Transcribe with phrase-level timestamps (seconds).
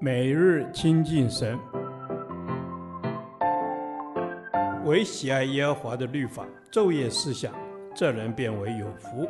[0.00, 1.58] 每日亲近神，
[4.84, 7.52] 唯喜爱耶和华的律法，昼夜思想，
[7.94, 9.28] 这人便为有福。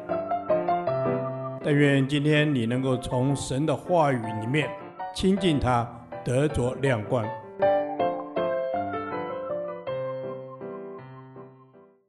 [1.62, 4.68] 但愿今天你能够从神的话语里面
[5.14, 5.88] 亲近他，
[6.24, 7.24] 得着亮光。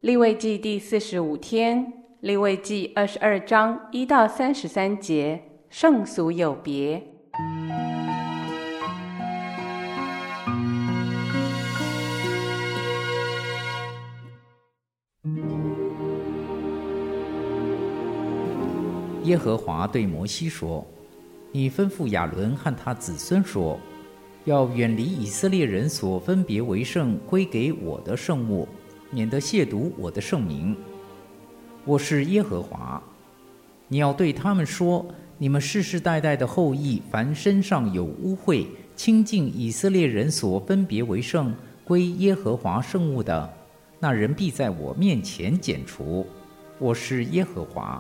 [0.01, 7.01] 立位记第四十五天，立位记二十二章一到三十三节，圣俗有别。
[19.25, 20.85] 耶和华对摩西说
[21.51, 23.79] ：“你吩咐亚伦和他子孙说，
[24.43, 28.67] 要远离以色列人所分别为圣归给我的圣物，
[29.09, 30.77] 免得亵渎我的圣名。
[31.85, 33.01] 我是耶和华。
[33.87, 35.03] 你要对他们说：
[35.39, 41.51] 你们世世代代的后裔，凡身上有污秽，亲近以色列人所分别为圣
[41.83, 43.51] 归耶和华圣物的，
[43.99, 46.27] 那人必在我面前剪除。
[46.77, 47.99] 我是耶和华。”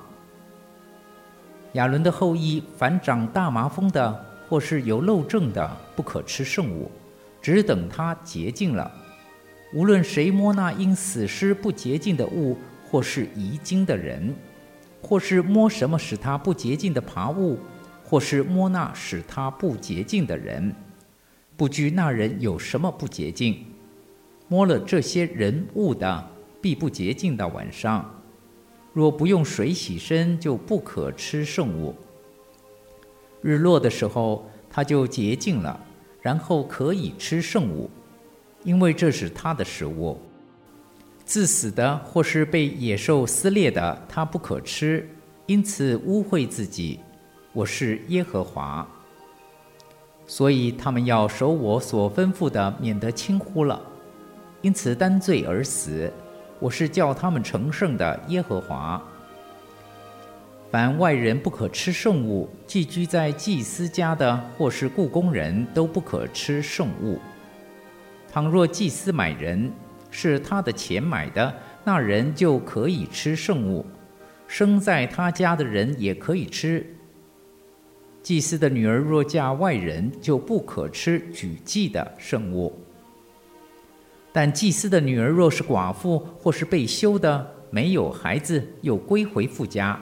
[1.75, 6.89] 亚伦的后裔，凡长大麻风的，或是有漏症的，不可吃圣物，
[7.41, 8.89] 只等他洁净了。
[9.73, 12.57] 无论谁摸那因死尸不洁净的物，
[12.89, 14.33] 或是遗精的人，
[15.01, 17.59] 或是摸什么使他不洁净的爬物，
[18.05, 20.73] 或是摸那使他不洁净的人，
[21.57, 23.65] 不拘那人有什么不洁净，
[24.47, 26.25] 摸了这些人物的，
[26.61, 28.14] 必不洁净到晚上。
[28.95, 31.93] 若不用水洗身，就不可吃圣物。
[33.41, 35.77] 日落的时候，他就洁净了，
[36.21, 37.89] 然后可以吃圣物，
[38.63, 40.17] 因为这是他的食物。
[41.25, 45.05] 自死的或是被野兽撕裂的，他不可吃，
[45.45, 47.01] 因此污秽自己。
[47.51, 48.87] 我是耶和华，
[50.25, 53.81] 所以他们要守我所吩咐的，免得轻忽了，
[54.61, 56.09] 因此担罪而死。
[56.59, 59.01] 我是叫他们成圣的耶和华。
[60.71, 67.19] 凡外人不可吃圣物，寄居在祭司家的或是雇工人都不可吃圣物。
[68.31, 69.71] 倘若祭司买人，
[70.11, 71.53] 是他的钱买的，
[71.83, 73.85] 那人就可以吃圣物。
[74.47, 76.85] 生在他家的人也可以吃。
[78.21, 82.84] 祭司的女儿若嫁外人，就不可吃举祭的圣物。
[84.35, 89.97] 但祭司的女儿若是寡妇或是被休的，没有孩子，又归回父家，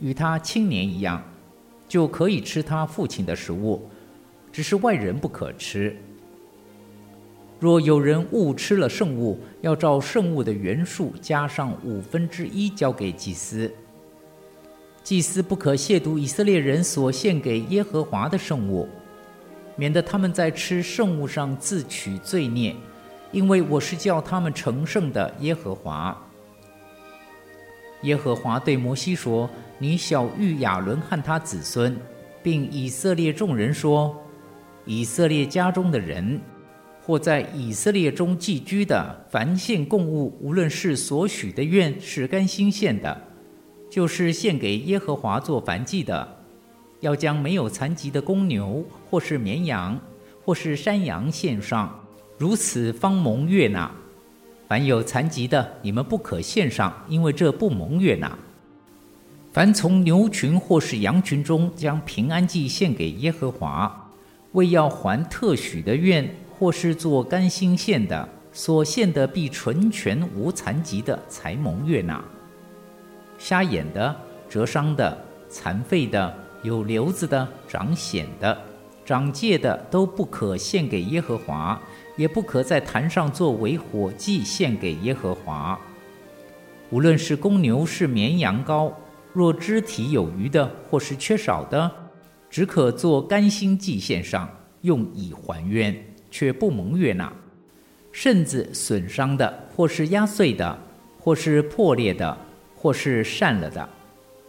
[0.00, 1.22] 与他青年一样，
[1.86, 3.88] 就可以吃他父亲的食物，
[4.50, 5.96] 只是外人不可吃。
[7.60, 13.72] 若有人误吃了圣物，要照圣物的原数加上五分之一交给祭司。
[15.04, 18.88] 祭司不可亵渎以色列人所献给耶和华的圣物，
[19.76, 22.74] 免得他们在吃圣物上自取罪孽。
[23.32, 26.16] 因为我是叫他们成圣的耶和华。
[28.02, 29.48] 耶和华对摩西说
[29.78, 31.96] ：“你晓諭亚伦和他子孙，
[32.42, 34.14] 并以色列众人说：
[34.84, 36.40] 以色列家中的人，
[37.02, 43.20] 或在以色列中寄居的，凡献供物，无论是所许的愿，是甘心献的，
[43.90, 46.36] 就是献给耶和华做燔祭的，
[47.00, 49.98] 要将没有残疾的公牛，或是绵羊，
[50.44, 51.98] 或是山羊献上。”
[52.38, 53.90] 如此方蒙悦纳。
[54.68, 58.36] 凡有残疾的，你们不可献上，因为这不蒙悦纳。
[59.52, 64.10] 凡从牛群或是羊群中将平安祭献给耶和华，
[64.52, 72.22] 为要还特许的愿，或是做甘心献的，所献的必纯全无残疾的，才蒙悦纳。
[73.38, 74.14] 瞎眼的、
[74.48, 75.16] 折伤的、
[75.48, 78.58] 残废的、有瘤子的、长癣的、
[79.04, 81.80] 长疥的，都不可献给耶和华。
[82.16, 85.78] 也不可在坛上作为火祭献给耶和华。
[86.90, 88.92] 无论是公牛是绵羊羔，
[89.32, 91.90] 若肢体有余的或是缺少的，
[92.48, 94.48] 只可做甘心祭献上，
[94.82, 95.96] 用以还愿，
[96.30, 97.32] 却不蒙悦纳。
[98.12, 100.78] 甚至损伤的，或是压碎的，
[101.20, 102.38] 或是破裂的，
[102.74, 103.86] 或是缮了的，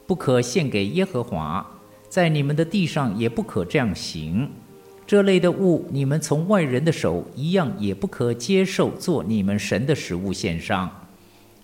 [0.05, 1.65] 不可献给耶和华。
[2.07, 4.49] 在你们的地上也不可这样行。
[5.07, 10.91] 这类的物，你们从外人的手一样也不可接受做你们神的食物献上，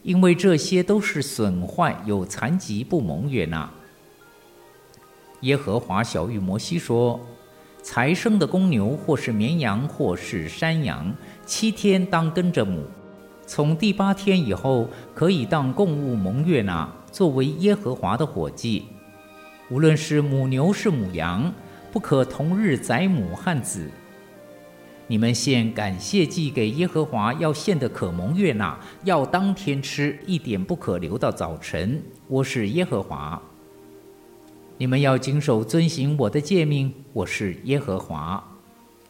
[0.01, 3.69] 因为这些都是损坏、有残疾、不蒙悦纳。
[5.41, 7.19] 耶和华晓諭摩西说
[7.83, 11.13] ：“才生的公牛，或是绵羊，或是山羊，
[11.45, 12.85] 七天当跟着母，
[13.45, 18.85] 从第八天以后，可以当供物蒙悦纳，作为耶和华的火祭。
[19.69, 21.53] 无论是母牛是母羊。”
[21.93, 23.87] 不可同日宰母汉子。
[25.05, 32.01] 你们献感谢祭给耶和华，要献的可蒙悦纳，要当天吃，一点不可留到早晨。
[32.27, 33.39] 我是耶和华。
[34.79, 38.43] 你们要谨守遵行我的诫命，我是耶和华。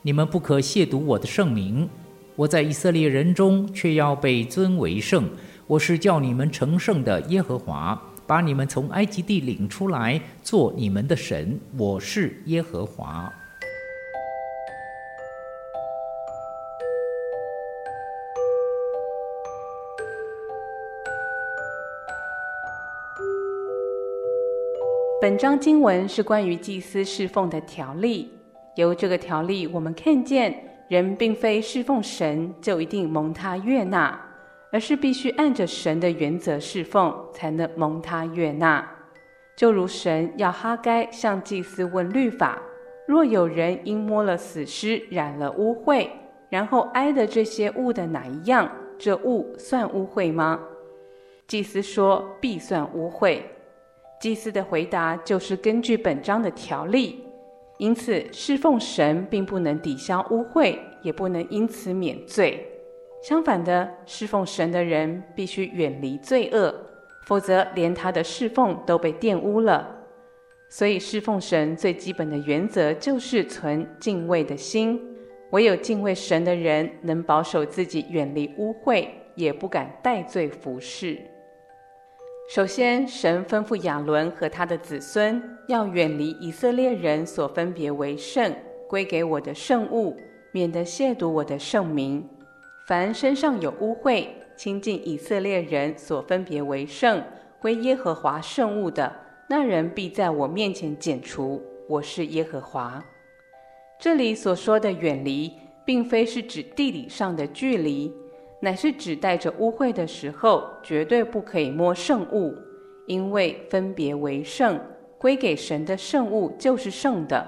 [0.01, 1.88] 你们不可亵渎我的圣名。
[2.36, 5.29] 我在以色列人中却要被尊为圣。
[5.68, 11.60] 我是叫你们成圣的耶和华，把你们从埃及地领出来，做你们的神。
[11.78, 13.31] 我是耶和华。
[25.22, 28.30] 本章经文是关于祭司侍奉的条例。
[28.75, 30.54] 由这个条例，我们看见
[30.88, 34.20] 人并非侍奉神就一定蒙他悦纳，
[34.74, 38.84] 而是必须按着神的原则侍奉，才能蒙他悦纳。
[39.56, 42.60] 就如神要哈该向祭司问律法：
[43.08, 46.10] 若有人因摸了死尸染了污秽，
[46.50, 48.68] 然后挨的这些物的哪一样，
[48.98, 50.60] 这物算污秽吗？
[51.46, 53.42] 祭司说：必算污秽。
[54.20, 57.24] 祭司的回答就是根据本章的条例，
[57.78, 62.66] 因此侍奉神并不能抵消污秽，也不能因此免罪。
[63.24, 66.75] 相反的，侍奉神的人必须远离罪恶，
[67.25, 69.90] 否则连他的侍奉都被玷污了。
[70.70, 75.00] 所以，侍奉神最基本的原则就是存敬畏的心。
[75.52, 81.18] 唯有敬畏神的人，能保守自己远离污秽，也不敢戴罪服侍。
[82.50, 88.54] 首先，神吩咐亚伦和他的子孙要远离以色列人所分别为圣、
[88.90, 90.18] 归给我的圣物，
[90.52, 92.28] 免得亵渎我的圣名。
[92.85, 94.27] 凡身上有污秽、
[94.57, 97.24] 亲近以色列人所分别为圣、
[97.62, 99.09] 归耶和华圣物的，
[99.47, 101.63] 那人必在我面前剪除。
[101.88, 103.01] 我是耶和华。
[103.97, 105.50] 这里所说的远离，
[105.85, 108.13] 并非是指地理上的距离。
[108.59, 112.53] 乃是指带着污秽的时候，绝对不可以摸圣物，
[113.07, 114.77] 因为分别为圣，
[115.18, 117.47] 归给神的圣物就是圣的。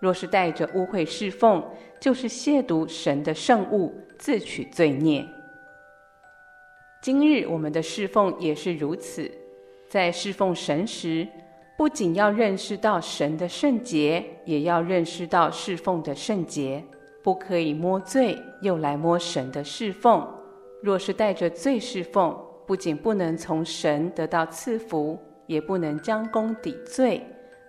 [0.00, 1.64] 若是带着污秽侍奉，
[2.02, 5.24] 就是亵渎神的圣物，自取罪孽。
[7.00, 9.30] 今日我们的侍奉也是如此，
[9.88, 11.24] 在侍奉神时，
[11.78, 16.82] 不仅要认识到神的圣洁，也要认识到侍奉的圣洁，
[17.22, 20.28] 不可以摸罪，又来摸神的侍奉。
[20.82, 25.16] 若是带着罪侍奉，不仅不能从神得到赐福，
[25.46, 27.24] 也不能将功抵罪，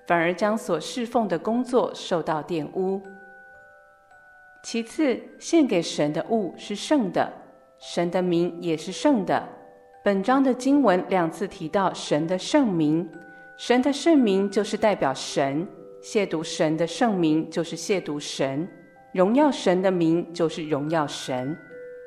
[0.08, 3.00] 反而将所侍奉的工作受到玷污。
[4.64, 7.32] 其次，献给神的物是圣的，
[7.80, 9.46] 神的名也是圣的。
[10.04, 13.08] 本章的经文两次提到神的圣名，
[13.58, 15.68] 神的圣名就是代表神，
[16.02, 18.66] 亵渎神的圣名就是亵渎神，
[19.12, 21.56] 荣耀神的名就是荣耀神。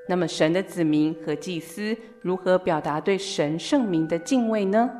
[0.08, 4.90] 那么，神的子民和祭司如何表达对神圣名的敬畏呢？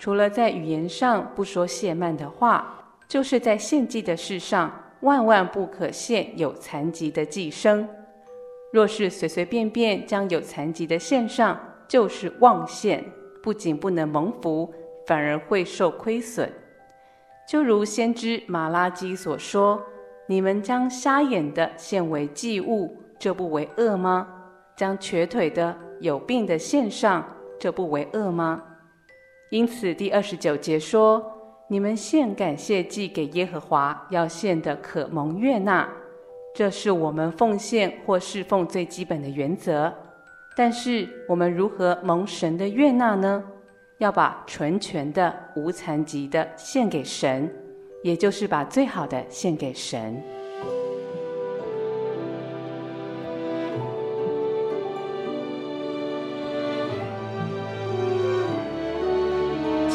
[0.00, 4.72] 除了在语言上不说亵慢的话，就是在献祭的事上，
[5.04, 7.88] 万万不可献有残疾的寄生。
[8.72, 13.04] 若是随随便便将有残疾的献上，就是妄献，
[13.42, 14.74] 不仅不能蒙福，
[15.06, 16.50] 反而会受亏损。
[17.48, 19.80] 就如先知马拉基所说
[20.26, 24.26] ：“你们将瞎眼的献为祭物。”这不为恶吗？
[24.76, 27.24] 将瘸腿的、有病的献上，
[27.60, 28.62] 这不为恶吗？
[29.50, 31.24] 因此，第二十九节说
[31.68, 35.88] ：“你们献感谢祭给耶和华，要献的可蒙悦纳。”
[36.54, 39.92] 这是我们奉献或侍奉最基本的原则。
[40.56, 43.42] 但是，我们如何蒙神的悦纳呢？
[43.98, 47.52] 要把纯全的、无残疾的献给神，
[48.02, 50.22] 也就是把最好的献给神。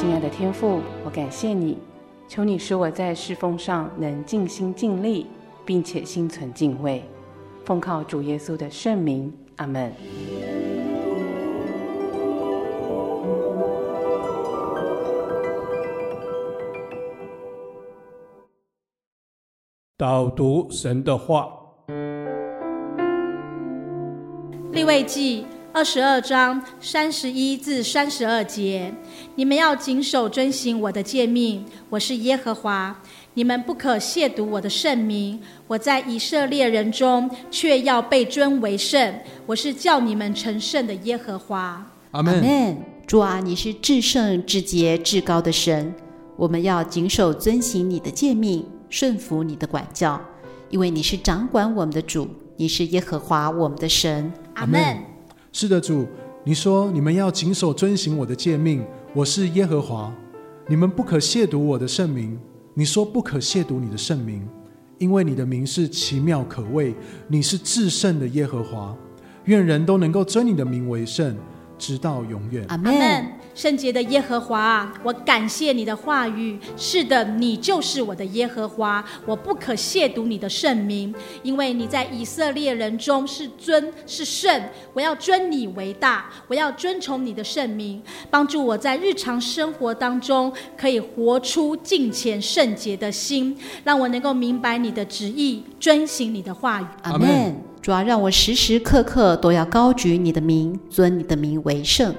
[0.09, 1.77] 亲爱的天父，我感谢你，
[2.27, 5.27] 求你使我在侍奉上能尽心尽力，
[5.63, 7.03] 并且心存敬畏。
[7.63, 9.93] 奉靠主耶稣的圣名，阿门。
[19.95, 21.53] 导读神的话，
[24.71, 25.45] 利未记。
[25.71, 28.91] 二十二章三十一至三十二节，
[29.35, 31.63] 你们要谨守遵行我的诫命。
[31.89, 32.99] 我是耶和华，
[33.35, 35.39] 你们不可亵渎我的圣名。
[35.67, 39.13] 我在以色列人中却要被尊为圣。
[39.45, 41.85] 我是叫你们成圣的耶和华。
[42.11, 42.75] 阿门。
[43.05, 45.93] 主啊，你是至圣、至洁、至高的神。
[46.35, 50.19] 我们要谨守遵行你的诫命，顺服你的管教，
[50.69, 54.31] 因为你是掌管我们的主，你是耶和华我们的神。
[54.55, 54.97] 阿门。
[55.51, 56.07] 是的，主，
[56.43, 60.13] 你说你们要谨守遵行我的诫命，我是耶和华，
[60.67, 62.39] 你们不可亵渎我的圣名。
[62.75, 64.47] 你说不可亵渎你的圣名，
[64.99, 66.93] 因为你的名是奇妙可畏，
[67.27, 68.95] 你是至圣的耶和华。
[69.45, 71.35] 愿人都能够尊你的名为圣，
[71.77, 72.63] 直到永远。
[72.67, 72.93] 阿门。
[73.59, 76.57] 圣洁的耶和华，我感谢你的话语。
[76.77, 81.13] 是的，你就是我的耶和华，我不可亵渎你的圣名，
[81.43, 84.63] 因为你在以色列人中是尊是圣。
[84.93, 96.85] 我要尊你为大，我要尊崇你的圣名，帮助我在日常生活当中可以活出敬虔圣洁的心，让我能够明白你的旨意，遵行你的话语。
[97.01, 97.61] 阿门。
[97.81, 102.15] 主啊，让我时时刻刻都要高举你的名，尊你的名为圣。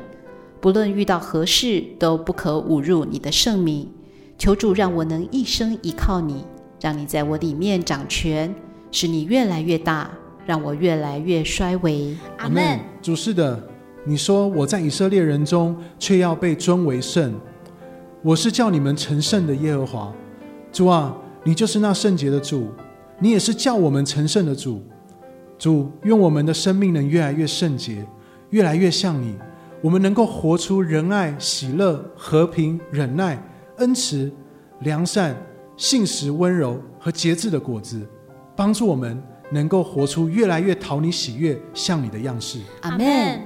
[0.61, 3.89] 不论遇到何事，都不可侮辱你的圣名。
[4.37, 6.45] 求主让我能一生依靠你，
[6.81, 8.55] 让你在我里面掌权，
[8.91, 10.11] 使你越来越大，
[10.47, 12.17] 让我越来越衰微。
[12.39, 12.79] 阿门。
[13.01, 13.63] 主是的，
[14.05, 17.35] 你说我在以色列人中却要被尊为圣，
[18.23, 20.13] 我是叫你们成圣的耶和华。
[20.73, 22.69] 主啊，你就是那圣洁的主，
[23.19, 24.83] 你也是叫我们成圣的主。
[25.59, 28.07] 主，愿我们的生命能越来越圣洁，
[28.51, 29.35] 越来越像你。
[29.83, 33.43] 我们能够活出仁爱、喜乐、和平、忍耐、
[33.79, 34.31] 恩慈、
[34.81, 35.35] 良善、
[35.77, 38.07] 信实、温柔和节制的果子，
[38.55, 42.61] 帮助我们能够活出越来越讨你喜悦、像你的样式。
[42.83, 43.41] 阿门。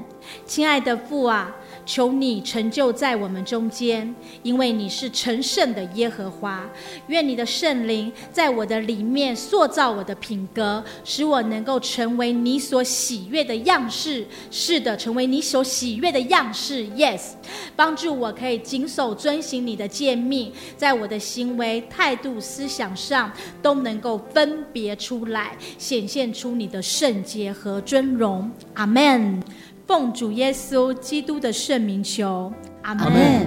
[0.45, 1.55] 亲爱的父啊。
[1.87, 6.69] 求你成就在我们中间，因为你是成圣的耶和华。
[7.09, 14.27] 愿你的圣灵在我的里面塑造我的品格，使我能够成为你所喜悦的样式。
[14.51, 16.85] 是的，成为你所喜悦的样式。
[16.91, 17.33] Yes，
[17.77, 23.31] 帮助我可以谨守遵行你的诫命，在我的行为、态度、思想上
[23.63, 28.51] 都能够分别出来，显现出你的圣洁和尊荣。
[28.75, 29.43] 阿门。
[29.87, 32.51] 奉主耶稣基督的圣名求，
[32.83, 33.47] 阿门。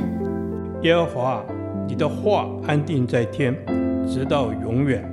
[0.83, 1.43] 耶和华，
[1.87, 3.55] 你的话安定在天，
[4.07, 5.03] 直到永远。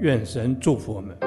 [0.00, 1.25] 愿神祝福我们。